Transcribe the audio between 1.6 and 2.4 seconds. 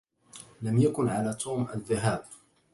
الذهاب.